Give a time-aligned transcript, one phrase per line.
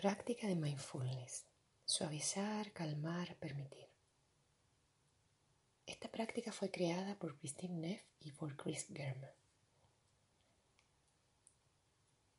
[0.00, 1.44] Práctica de mindfulness.
[1.84, 3.86] Suavizar, calmar, permitir.
[5.84, 9.34] Esta práctica fue creada por Christine Neff y por Chris Germer.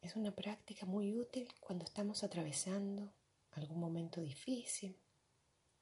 [0.02, 3.14] Es una práctica muy útil cuando estamos atravesando
[3.52, 5.00] algún momento difícil,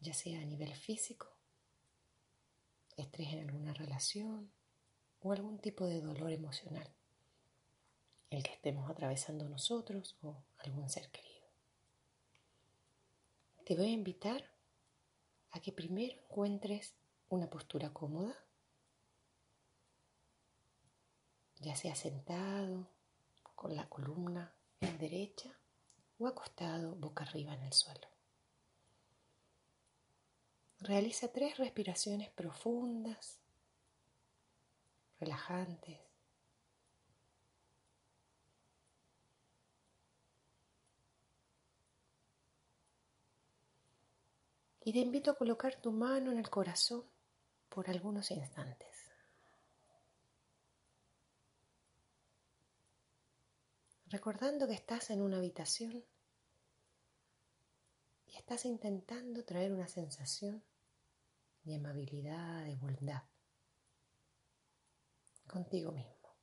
[0.02, 1.30] ya sea a nivel físico,
[2.98, 4.52] estrés en alguna relación
[5.22, 6.94] o algún tipo de dolor emocional,
[8.32, 11.39] el que estemos atravesando nosotros o algún ser querido.
[13.70, 14.44] Te voy a invitar
[15.52, 16.95] a que primero encuentres
[17.30, 18.36] una postura cómoda,
[21.59, 22.90] ya sea sentado,
[23.53, 25.56] con la columna en derecha
[26.17, 28.08] o acostado boca arriba en el suelo.
[30.80, 33.38] Realiza tres respiraciones profundas,
[35.20, 36.09] relajantes.
[44.90, 47.06] Y te invito a colocar tu mano en el corazón
[47.70, 49.08] por algunos instantes.
[54.08, 56.04] Recordando que estás en una habitación
[58.26, 60.64] y estás intentando traer una sensación
[61.62, 63.22] de amabilidad, de bondad
[65.46, 66.36] contigo mismo.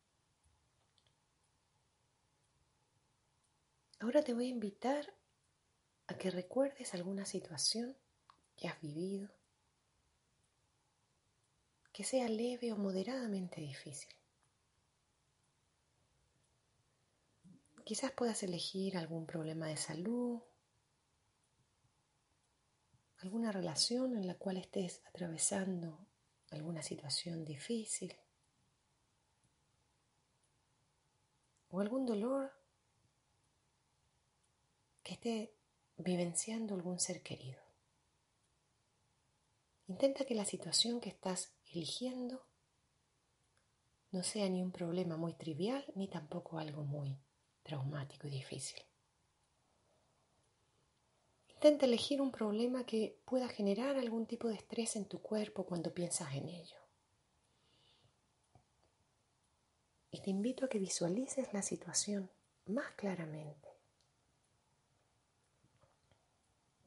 [3.98, 5.12] Ahora te voy a invitar
[6.06, 7.97] a que recuerdes alguna situación
[8.56, 9.28] que has vivido
[11.97, 14.14] que sea leve o moderadamente difícil.
[17.84, 20.42] Quizás puedas elegir algún problema de salud,
[23.22, 26.06] alguna relación en la cual estés atravesando
[26.50, 28.14] alguna situación difícil
[31.70, 32.52] o algún dolor
[35.02, 35.54] que esté
[35.97, 37.66] vivenciando algún ser querido.
[39.88, 42.44] Intenta que la situación que estás eligiendo
[44.10, 47.16] no sea ni un problema muy trivial ni tampoco algo muy
[47.62, 48.82] traumático y difícil.
[51.48, 55.94] Intenta elegir un problema que pueda generar algún tipo de estrés en tu cuerpo cuando
[55.94, 56.78] piensas en ello.
[60.10, 62.30] Y te invito a que visualices la situación
[62.66, 63.69] más claramente.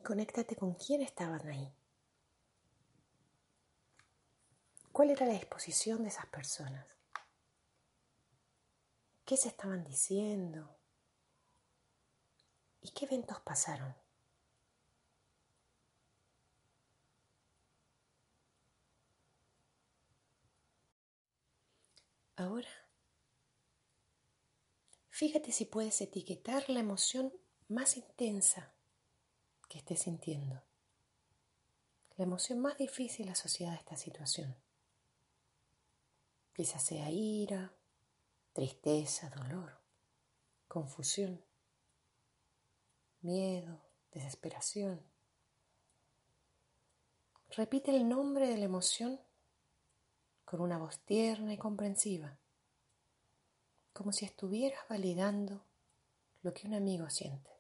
[0.03, 1.78] Conéctate con quién estaban ahí.
[4.99, 6.85] ¿Cuál era la disposición de esas personas?
[9.23, 10.77] ¿Qué se estaban diciendo?
[12.81, 13.95] ¿Y qué eventos pasaron?
[22.35, 22.67] Ahora,
[25.07, 27.31] fíjate si puedes etiquetar la emoción
[27.69, 28.73] más intensa
[29.69, 30.61] que estés sintiendo,
[32.17, 34.57] la emoción más difícil asociada a esta situación.
[36.59, 37.71] Quizás sea ira,
[38.51, 39.79] tristeza, dolor,
[40.67, 41.41] confusión,
[43.21, 43.79] miedo,
[44.11, 45.01] desesperación.
[47.51, 49.21] Repite el nombre de la emoción
[50.43, 52.37] con una voz tierna y comprensiva,
[53.93, 55.63] como si estuvieras validando
[56.41, 57.51] lo que un amigo siente.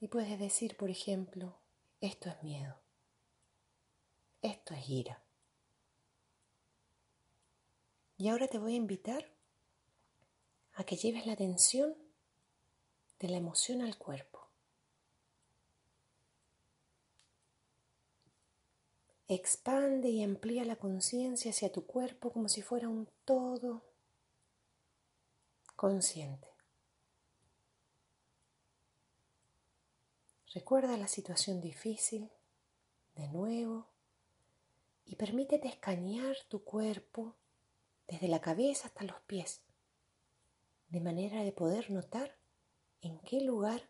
[0.00, 1.58] Y puedes decir, por ejemplo,
[2.00, 2.80] esto es miedo,
[4.40, 5.21] esto es ira.
[8.22, 9.26] Y ahora te voy a invitar
[10.74, 11.96] a que lleves la atención
[13.18, 14.46] de la emoción al cuerpo.
[19.26, 23.82] Expande y amplía la conciencia hacia tu cuerpo como si fuera un todo
[25.74, 26.46] consciente.
[30.54, 32.30] Recuerda la situación difícil
[33.16, 33.88] de nuevo
[35.04, 37.41] y permítete escanear tu cuerpo
[38.12, 39.62] desde la cabeza hasta los pies,
[40.90, 42.36] de manera de poder notar
[43.00, 43.88] en qué lugar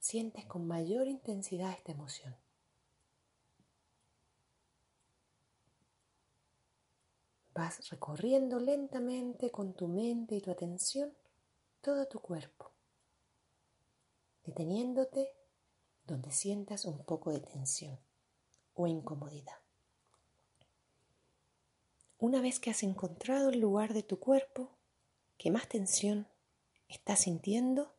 [0.00, 2.36] sientes con mayor intensidad esta emoción.
[7.54, 11.16] Vas recorriendo lentamente con tu mente y tu atención
[11.80, 12.72] todo tu cuerpo,
[14.42, 15.32] deteniéndote
[16.08, 18.00] donde sientas un poco de tensión
[18.74, 19.59] o incomodidad.
[22.20, 24.70] Una vez que has encontrado el lugar de tu cuerpo
[25.38, 26.28] que más tensión
[26.86, 27.94] estás sintiendo,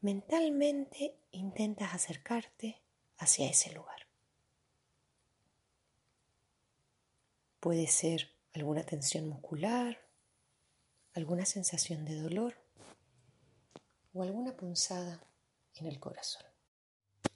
[0.00, 2.80] mentalmente intentas acercarte
[3.16, 4.06] hacia ese lugar.
[7.58, 9.98] Puede ser alguna tensión muscular,
[11.12, 12.54] alguna sensación de dolor
[14.12, 15.26] o alguna punzada
[15.74, 16.57] en el corazón.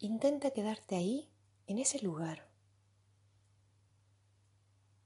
[0.04, 1.32] Intenta quedarte ahí,
[1.68, 2.50] en ese lugar.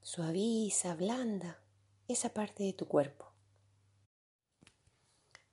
[0.01, 1.63] Suaviza, blanda
[2.09, 3.31] esa parte de tu cuerpo.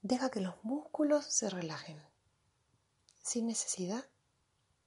[0.02, 2.02] Deja que los músculos se relajen,
[3.22, 4.10] sin necesidad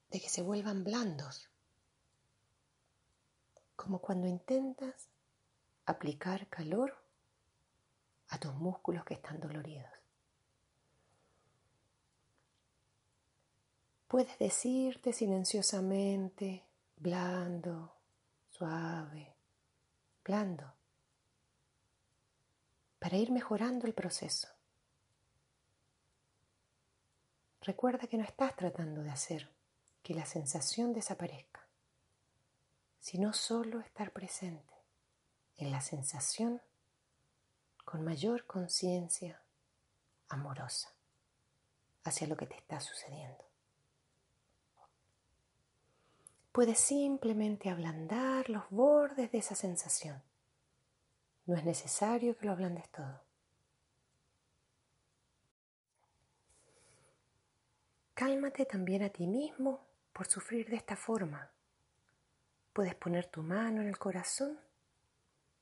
[0.08, 1.50] de que se vuelvan blandos,
[3.76, 5.11] como cuando intentas
[5.85, 6.97] aplicar calor
[8.29, 10.06] a tus músculos que están doloridos.
[14.08, 16.64] Puedes decirte silenciosamente,
[16.97, 17.97] blando,
[18.50, 19.35] suave,
[20.25, 20.73] blando,
[22.99, 24.49] para ir mejorando el proceso.
[27.61, 29.50] Recuerda que no estás tratando de hacer
[30.05, 31.67] que la sensación desaparezca,
[33.00, 34.75] sino solo estar presente
[35.56, 36.62] en la sensación
[37.85, 39.43] con mayor conciencia
[40.29, 40.93] amorosa
[42.05, 43.46] hacia lo que te está sucediendo.
[46.56, 50.23] Puedes simplemente ablandar los bordes de esa sensación.
[51.44, 53.20] No es necesario que lo ablandes todo.
[58.14, 61.53] Cálmate también a ti mismo por sufrir de esta forma.
[62.73, 64.59] Puedes poner tu mano en el corazón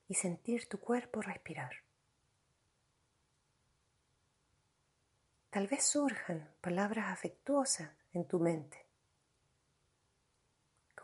[0.07, 1.73] y sentir tu cuerpo respirar.
[5.49, 8.84] Tal vez surjan palabras afectuosas en tu mente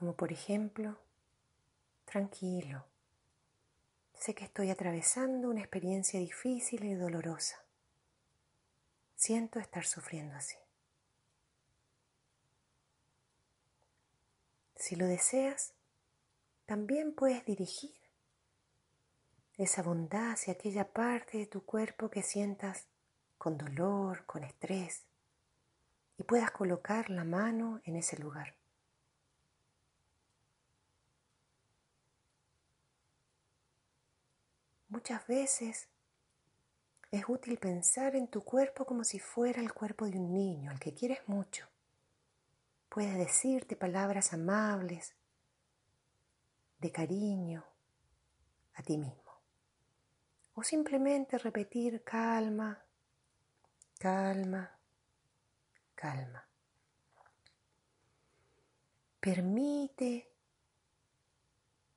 [0.02, 0.98] como por ejemplo,
[2.06, 2.84] tranquilo,
[4.16, 7.64] sé que estoy atravesando una experiencia difícil y dolorosa.
[9.14, 10.56] Siento estar sufriendo así.
[14.76, 15.76] Si lo deseas,
[16.66, 17.96] también puedes dirigir
[19.60, 22.88] esa bondad hacia aquella parte de tu cuerpo que sientas
[23.38, 25.04] con dolor, con estrés,
[26.18, 28.61] y puedas colocar la mano en ese lugar.
[35.02, 35.90] Muchas veces
[37.10, 40.80] es útil pensar en tu cuerpo como si fuera el cuerpo de un niño, al
[40.80, 41.68] que quieres mucho.
[42.88, 45.16] Puedes decirte palabras amables,
[46.78, 47.66] de cariño,
[48.76, 49.42] a ti mismo.
[50.54, 52.86] O simplemente repetir calma,
[53.98, 54.70] calma,
[55.96, 56.48] calma.
[59.20, 60.32] Permite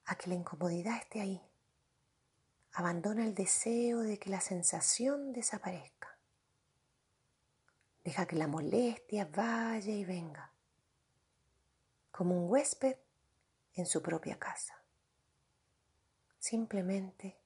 [0.07, 1.54] a que la incomodidad esté ahí.
[2.77, 6.19] Abandona el deseo de que la sensación desaparezca.
[8.03, 10.51] Deja que la molestia vaya y venga,
[12.11, 12.97] como un huésped
[13.75, 14.75] en su propia casa.
[16.39, 17.37] Simplemente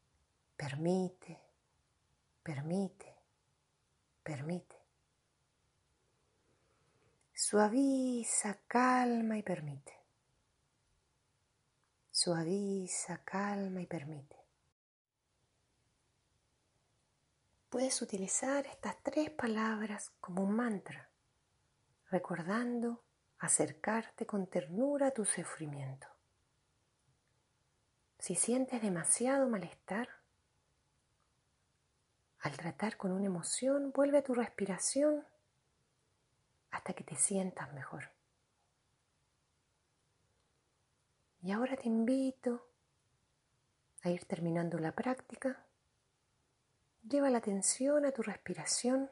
[0.56, 1.38] permite,
[2.42, 3.14] permite,
[4.22, 4.76] permite.
[7.34, 9.92] Suaviza, calma y permite.
[12.10, 14.37] Suaviza, calma y permite.
[17.70, 21.10] Puedes utilizar estas tres palabras como un mantra,
[22.10, 23.04] recordando
[23.38, 26.06] acercarte con ternura a tu sufrimiento.
[28.18, 30.08] Si sientes demasiado malestar,
[32.40, 35.26] al tratar con una emoción, vuelve a tu respiración
[36.70, 38.10] hasta que te sientas mejor.
[41.42, 42.66] Y ahora te invito
[44.02, 45.67] a ir terminando la práctica
[47.02, 49.10] Lleva la atención a tu respiración.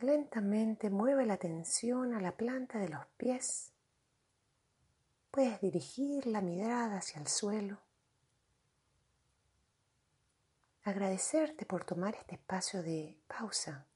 [0.00, 3.72] Lentamente mueve la atención a la planta de los pies.
[5.30, 7.78] Puedes dirigir la mirada hacia el suelo.
[10.84, 13.86] Agradecerte por tomar este espacio de pausa,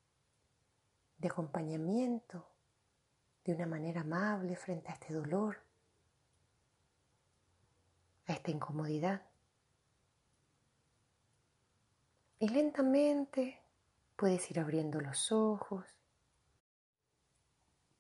[1.19, 2.49] de acompañamiento,
[3.45, 5.63] de una manera amable frente a este dolor
[8.33, 9.23] esta incomodidad.
[12.39, 13.63] Y lentamente
[14.17, 15.87] puedes ir abriendo los ojos,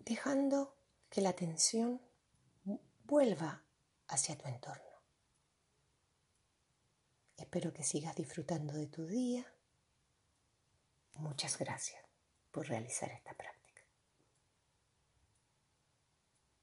[0.00, 0.76] dejando
[1.08, 2.00] que la atención
[3.04, 3.62] vuelva
[4.08, 4.92] hacia tu entorno.
[7.36, 9.44] Espero que sigas disfrutando de tu día.
[11.14, 12.02] Muchas gracias
[12.50, 13.61] por realizar esta práctica.